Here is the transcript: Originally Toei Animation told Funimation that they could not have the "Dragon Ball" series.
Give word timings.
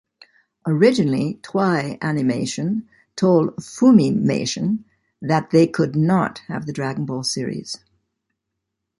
Originally 0.65 1.39
Toei 1.43 1.99
Animation 2.01 2.89
told 3.15 3.55
Funimation 3.57 4.83
that 5.21 5.51
they 5.51 5.67
could 5.67 5.95
not 5.95 6.39
have 6.47 6.65
the 6.65 6.73
"Dragon 6.73 7.05
Ball" 7.05 7.23
series. 7.23 7.77